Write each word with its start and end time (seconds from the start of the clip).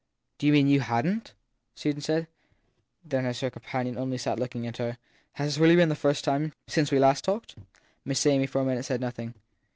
Do 0.39 0.47
you 0.47 0.53
mean 0.53 0.67
you 0.67 0.79
hadn 0.79 1.21
t? 1.21 1.31
Susan 1.75 1.99
asked. 2.23 2.27
Then 3.05 3.23
as 3.27 3.39
her 3.41 3.51
companion 3.51 3.99
only 3.99 4.17
sat 4.17 4.39
looking 4.39 4.65
at 4.65 4.77
her: 4.77 4.97
Has 5.33 5.49
this 5.53 5.57
been 5.61 5.75
really 5.77 5.85
the 5.89 5.93
first 5.95 6.23
time 6.25 6.45
for 6.49 6.53
you 6.55 6.55
since 6.69 6.91
we 6.91 6.97
last 6.97 7.23
talked? 7.23 7.53
Miss 8.03 8.25
Amy 8.25 8.47
for 8.47 8.61
a 8.61 8.65
minute 8.65 8.85
said 8.85 8.99
nothing. 8.99 9.35